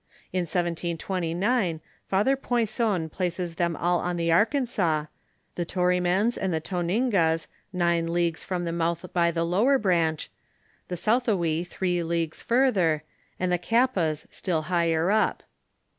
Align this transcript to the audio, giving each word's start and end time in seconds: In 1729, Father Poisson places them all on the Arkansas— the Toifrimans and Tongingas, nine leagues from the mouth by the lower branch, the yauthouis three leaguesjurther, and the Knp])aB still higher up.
In 0.33 0.47
1729, 0.49 1.79
Father 2.07 2.35
Poisson 2.35 3.07
places 3.07 3.53
them 3.57 3.75
all 3.75 3.99
on 3.99 4.17
the 4.17 4.31
Arkansas— 4.31 5.05
the 5.55 5.63
Toifrimans 5.63 6.39
and 6.41 6.51
Tongingas, 6.55 7.45
nine 7.71 8.07
leagues 8.11 8.43
from 8.43 8.65
the 8.65 8.71
mouth 8.71 9.05
by 9.13 9.29
the 9.29 9.43
lower 9.43 9.77
branch, 9.77 10.31
the 10.87 10.95
yauthouis 10.95 11.67
three 11.67 11.97
leaguesjurther, 11.97 13.01
and 13.39 13.51
the 13.51 13.59
Knp])aB 13.59 14.25
still 14.33 14.63
higher 14.63 15.11
up. 15.11 15.43